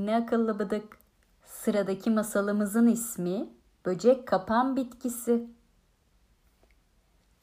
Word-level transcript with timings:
seni 0.00 0.16
akıllı 0.16 0.58
bıdık. 0.58 0.98
Sıradaki 1.44 2.10
masalımızın 2.10 2.86
ismi 2.86 3.48
Böcek 3.84 4.26
Kapan 4.26 4.76
Bitkisi. 4.76 5.46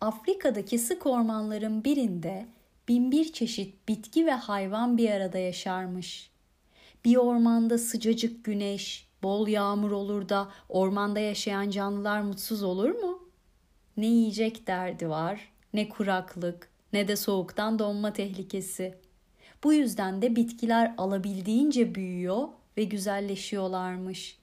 Afrika'daki 0.00 0.78
sık 0.78 1.06
ormanların 1.06 1.84
birinde 1.84 2.46
binbir 2.88 3.32
çeşit 3.32 3.88
bitki 3.88 4.26
ve 4.26 4.32
hayvan 4.32 4.98
bir 4.98 5.10
arada 5.10 5.38
yaşarmış. 5.38 6.30
Bir 7.04 7.16
ormanda 7.16 7.78
sıcacık 7.78 8.44
güneş, 8.44 9.08
bol 9.22 9.48
yağmur 9.48 9.90
olur 9.90 10.28
da 10.28 10.48
ormanda 10.68 11.20
yaşayan 11.20 11.70
canlılar 11.70 12.20
mutsuz 12.20 12.62
olur 12.62 12.90
mu? 12.90 13.28
Ne 13.96 14.06
yiyecek 14.06 14.66
derdi 14.66 15.08
var, 15.08 15.52
ne 15.74 15.88
kuraklık, 15.88 16.68
ne 16.92 17.08
de 17.08 17.16
soğuktan 17.16 17.78
donma 17.78 18.12
tehlikesi. 18.12 18.98
Bu 19.64 19.72
yüzden 19.72 20.22
de 20.22 20.36
bitkiler 20.36 20.94
alabildiğince 20.98 21.94
büyüyor 21.94 22.48
ve 22.76 22.84
güzelleşiyorlarmış. 22.84 24.38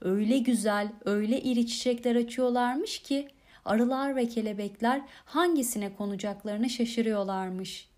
Öyle 0.00 0.38
güzel, 0.38 0.92
öyle 1.04 1.40
iri 1.40 1.66
çiçekler 1.66 2.16
açıyorlarmış 2.16 2.98
ki 2.98 3.28
arılar 3.64 4.16
ve 4.16 4.28
kelebekler 4.28 5.02
hangisine 5.24 5.96
konacaklarını 5.96 6.70
şaşırıyorlarmış. 6.70 7.88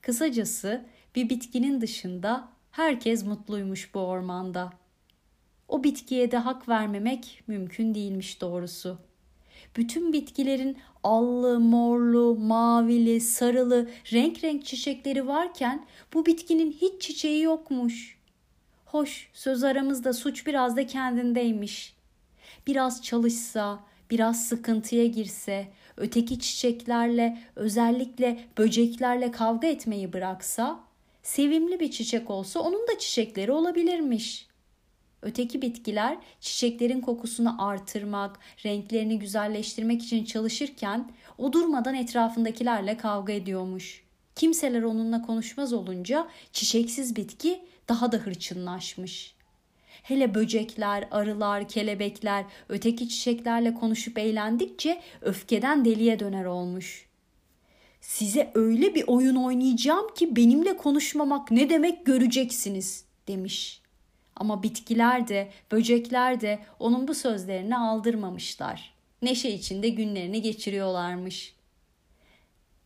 Kısacası 0.00 0.84
bir 1.14 1.28
bitkinin 1.28 1.80
dışında 1.80 2.48
herkes 2.70 3.24
mutluymuş 3.24 3.94
bu 3.94 4.00
ormanda. 4.00 4.72
O 5.68 5.84
bitkiye 5.84 6.30
de 6.30 6.36
hak 6.36 6.68
vermemek 6.68 7.42
mümkün 7.46 7.94
değilmiş 7.94 8.40
doğrusu. 8.40 8.98
Bütün 9.76 10.12
bitkilerin 10.12 10.76
allı, 11.02 11.60
morlu, 11.60 12.36
mavili, 12.36 13.20
sarılı, 13.20 13.90
renk 14.12 14.44
renk 14.44 14.64
çiçekleri 14.64 15.26
varken 15.26 15.86
bu 16.14 16.26
bitkinin 16.26 16.72
hiç 16.72 17.02
çiçeği 17.02 17.42
yokmuş. 17.42 18.18
Hoş, 18.86 19.30
söz 19.32 19.64
aramızda 19.64 20.12
suç 20.12 20.46
biraz 20.46 20.76
da 20.76 20.86
kendindeymiş. 20.86 21.94
Biraz 22.66 23.02
çalışsa, 23.02 23.80
biraz 24.10 24.48
sıkıntıya 24.48 25.06
girse, 25.06 25.68
öteki 25.96 26.40
çiçeklerle, 26.40 27.38
özellikle 27.56 28.44
böceklerle 28.58 29.30
kavga 29.30 29.68
etmeyi 29.68 30.12
bıraksa, 30.12 30.80
sevimli 31.22 31.80
bir 31.80 31.90
çiçek 31.90 32.30
olsa 32.30 32.60
onun 32.60 32.88
da 32.88 32.98
çiçekleri 32.98 33.52
olabilirmiş. 33.52 34.49
Öteki 35.22 35.62
bitkiler 35.62 36.18
çiçeklerin 36.40 37.00
kokusunu 37.00 37.66
artırmak, 37.68 38.38
renklerini 38.64 39.18
güzelleştirmek 39.18 40.02
için 40.02 40.24
çalışırken 40.24 41.12
o 41.38 41.52
durmadan 41.52 41.94
etrafındakilerle 41.94 42.96
kavga 42.96 43.32
ediyormuş. 43.32 44.04
Kimseler 44.34 44.82
onunla 44.82 45.22
konuşmaz 45.22 45.72
olunca 45.72 46.28
çiçeksiz 46.52 47.16
bitki 47.16 47.60
daha 47.88 48.12
da 48.12 48.16
hırçınlaşmış. 48.16 49.34
Hele 50.02 50.34
böcekler, 50.34 51.08
arılar, 51.10 51.68
kelebekler 51.68 52.44
öteki 52.68 53.08
çiçeklerle 53.08 53.74
konuşup 53.74 54.18
eğlendikçe 54.18 55.00
öfkeden 55.20 55.84
deliye 55.84 56.18
döner 56.18 56.44
olmuş. 56.44 57.06
Size 58.00 58.50
öyle 58.54 58.94
bir 58.94 59.04
oyun 59.06 59.36
oynayacağım 59.36 60.14
ki 60.14 60.36
benimle 60.36 60.76
konuşmamak 60.76 61.50
ne 61.50 61.70
demek 61.70 62.06
göreceksiniz 62.06 63.04
demiş. 63.28 63.80
Ama 64.40 64.62
bitkiler 64.62 65.28
de, 65.28 65.50
böcekler 65.72 66.40
de 66.40 66.58
onun 66.78 67.08
bu 67.08 67.14
sözlerini 67.14 67.78
aldırmamışlar. 67.78 68.94
Neşe 69.22 69.50
içinde 69.50 69.88
günlerini 69.88 70.42
geçiriyorlarmış. 70.42 71.54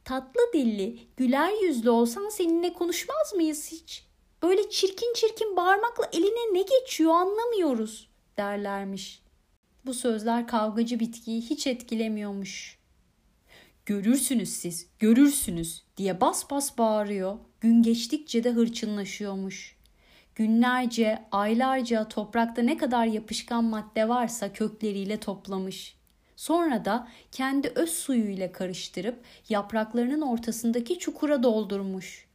Tatlı 0.04 0.40
dilli, 0.54 0.98
güler 1.16 1.62
yüzlü 1.62 1.90
olsan 1.90 2.28
seninle 2.28 2.72
konuşmaz 2.72 3.34
mıyız 3.34 3.72
hiç? 3.72 4.04
Böyle 4.42 4.70
çirkin 4.70 5.14
çirkin 5.14 5.56
bağırmakla 5.56 6.10
eline 6.12 6.54
ne 6.54 6.62
geçiyor 6.62 7.12
anlamıyoruz 7.12 8.08
derlermiş. 8.36 9.22
Bu 9.86 9.94
sözler 9.94 10.46
kavgacı 10.46 11.00
bitkiyi 11.00 11.42
hiç 11.42 11.66
etkilemiyormuş. 11.66 12.78
Görürsünüz 13.86 14.48
siz, 14.48 14.86
görürsünüz 14.98 15.82
diye 15.96 16.20
bas 16.20 16.50
bas 16.50 16.78
bağırıyor. 16.78 17.38
Gün 17.60 17.82
geçtikçe 17.82 18.44
de 18.44 18.50
hırçınlaşıyormuş. 18.50 19.76
Günlerce, 20.34 21.24
aylarca 21.32 22.08
toprakta 22.08 22.62
ne 22.62 22.76
kadar 22.76 23.06
yapışkan 23.06 23.64
madde 23.64 24.08
varsa 24.08 24.52
kökleriyle 24.52 25.20
toplamış. 25.20 25.96
Sonra 26.36 26.84
da 26.84 27.08
kendi 27.32 27.68
öz 27.68 27.90
suyuyla 27.90 28.52
karıştırıp 28.52 29.20
yapraklarının 29.48 30.20
ortasındaki 30.20 30.98
çukura 30.98 31.42
doldurmuş. 31.42 32.26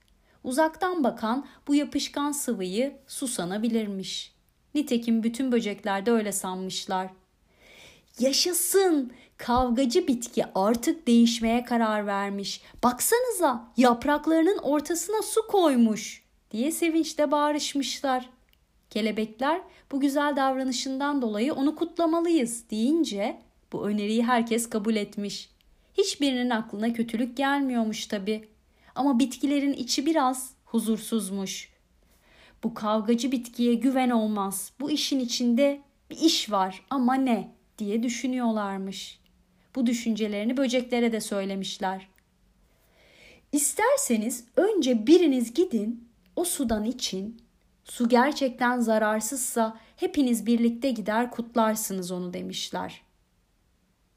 Uzaktan 0.44 1.04
bakan 1.04 1.48
bu 1.68 1.76
yapışkan 1.76 2.32
sıvıyı 2.32 2.98
su 3.08 3.28
sanabilirmiş. 3.28 4.34
Nitekim 4.76 5.24
bütün 5.24 5.52
böcekler 5.52 6.06
de 6.06 6.12
öyle 6.12 6.32
sanmışlar. 6.32 7.10
Yaşasın! 8.20 9.12
Kavgacı 9.38 10.08
bitki 10.08 10.46
artık 10.56 11.08
değişmeye 11.08 11.64
karar 11.64 12.08
vermiş. 12.08 12.62
Baksanıza 12.84 13.72
yapraklarının 13.78 14.58
ortasına 14.58 15.22
su 15.22 15.48
koymuş 15.48 16.29
diye 16.52 16.72
sevinçle 16.72 17.32
bağırışmışlar. 17.32 18.30
Kelebekler 18.90 19.62
bu 19.92 20.00
güzel 20.00 20.36
davranışından 20.36 21.22
dolayı 21.22 21.54
onu 21.54 21.76
kutlamalıyız 21.76 22.70
deyince 22.72 23.40
bu 23.74 23.88
öneriyi 23.88 24.24
herkes 24.24 24.70
kabul 24.70 24.96
etmiş. 24.96 25.50
Hiçbirinin 25.98 26.50
aklına 26.50 26.94
kötülük 26.94 27.38
gelmiyormuş 27.38 28.06
tabi. 28.06 28.48
Ama 28.96 29.20
bitkilerin 29.20 29.74
içi 29.74 30.06
biraz 30.06 30.54
huzursuzmuş. 30.66 31.70
Bu 32.64 32.74
kavgacı 32.74 33.32
bitkiye 33.32 33.74
güven 33.74 34.10
olmaz. 34.10 34.72
Bu 34.80 34.92
işin 34.92 35.20
içinde 35.20 35.82
bir 36.10 36.18
iş 36.18 36.52
var 36.52 36.86
ama 36.90 37.14
ne 37.14 37.52
diye 37.78 38.04
düşünüyorlarmış. 38.04 39.20
Bu 39.76 39.86
düşüncelerini 39.86 40.58
böceklere 40.58 41.12
de 41.12 41.22
söylemişler. 41.22 42.08
İsterseniz 43.52 44.46
önce 44.56 45.08
biriniz 45.08 45.54
gidin 45.54 46.09
o 46.40 46.44
sudan 46.44 46.86
için. 46.86 47.42
Su 47.84 48.10
gerçekten 48.10 48.80
zararsızsa 48.80 49.78
hepiniz 49.96 50.46
birlikte 50.46 50.92
gider 50.92 51.32
kutlarsınız 51.32 52.12
onu 52.12 52.34
demişler. 52.34 53.02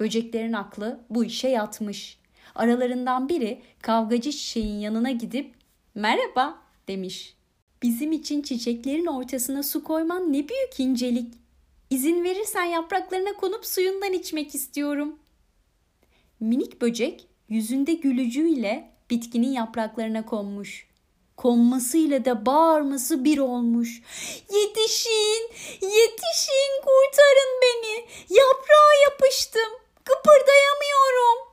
Böceklerin 0.00 0.53
aklı 0.53 1.00
bu 1.10 1.25
işe 1.25 1.49
yatmış. 1.49 2.19
Aralarından 2.55 3.28
biri 3.28 3.62
kavgacı 3.83 4.31
çiçeğin 4.31 4.81
yanına 4.81 5.10
gidip 5.10 5.55
merhaba 5.94 6.59
demiş. 6.88 7.37
Bizim 7.83 8.12
için 8.12 8.43
çiçeklerin 8.43 9.06
ortasına 9.06 9.62
su 9.62 9.84
koyman 9.84 10.33
ne 10.33 10.49
büyük 10.49 10.81
incelik. 10.81 11.34
İzin 11.91 12.25
verirsen 12.25 12.65
yapraklarına 12.65 13.33
konup 13.33 13.66
suyundan 13.66 14.12
içmek 14.12 14.54
istiyorum. 14.54 15.19
Minik 16.41 16.83
böcek 16.83 17.27
yüzünde 17.49 17.94
gülücüyle 17.94 18.91
bitkinin 19.10 19.53
yapraklarına 19.53 20.27
konmuş. 20.27 20.91
Konmasıyla 21.42 22.25
da 22.25 22.47
bağırması 22.47 23.25
bir 23.25 23.38
olmuş. 23.38 24.03
Yetişin, 24.54 25.50
yetişin, 25.72 26.72
kurtarın 26.84 27.60
beni. 27.62 28.06
Yaprağa 28.28 29.10
yapıştım, 29.10 29.72
kıpırdayamıyorum. 30.04 31.48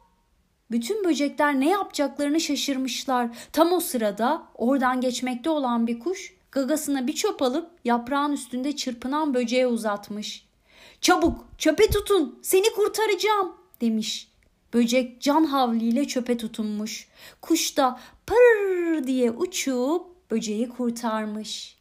Bütün 0.71 1.03
böcekler 1.03 1.59
ne 1.59 1.69
yapacaklarını 1.69 2.41
şaşırmışlar. 2.41 3.29
Tam 3.53 3.73
o 3.73 3.79
sırada 3.79 4.43
oradan 4.55 5.01
geçmekte 5.01 5.49
olan 5.49 5.87
bir 5.87 5.99
kuş 5.99 6.33
gagasına 6.51 7.07
bir 7.07 7.13
çöp 7.13 7.41
alıp 7.41 7.71
yaprağın 7.85 8.31
üstünde 8.31 8.75
çırpınan 8.75 9.33
böceğe 9.33 9.67
uzatmış. 9.67 10.45
Çabuk 11.01 11.45
çöpe 11.57 11.89
tutun 11.89 12.39
seni 12.41 12.73
kurtaracağım 12.73 13.55
demiş. 13.81 14.29
Böcek 14.73 15.21
can 15.21 15.45
havliyle 15.45 16.07
çöpe 16.07 16.37
tutunmuş. 16.37 17.07
Kuş 17.41 17.77
da 17.77 17.99
pır 18.99 19.07
diye 19.07 19.31
uçup 19.31 20.31
böceği 20.31 20.69
kurtarmış. 20.69 21.79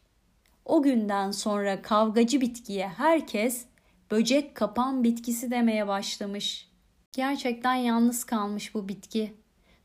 O 0.65 0.81
günden 0.81 1.31
sonra 1.31 1.81
kavgacı 1.81 2.41
bitkiye 2.41 2.87
herkes 2.87 3.65
böcek 4.11 4.55
kapan 4.55 5.03
bitkisi 5.03 5.51
demeye 5.51 5.87
başlamış. 5.87 6.71
Gerçekten 7.11 7.75
yalnız 7.75 8.23
kalmış 8.23 8.75
bu 8.75 8.87
bitki. 8.87 9.33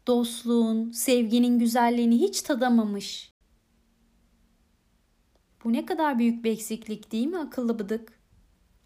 Dostluğun, 0.06 0.90
sevginin 0.90 1.58
güzelliğini 1.58 2.20
hiç 2.20 2.42
tadamamış. 2.42 3.32
Bu 5.64 5.72
ne 5.72 5.86
kadar 5.86 6.18
büyük 6.18 6.44
bir 6.44 6.50
eksiklik 6.50 7.12
değil 7.12 7.26
mi 7.26 7.38
akıllı 7.38 7.78
bıdık? 7.78 8.20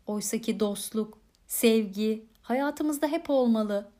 Oysaki 0.06 0.60
dostluk, 0.60 1.18
sevgi 1.46 2.26
hayatımızda 2.42 3.06
hep 3.06 3.30
olmalı. 3.30 3.92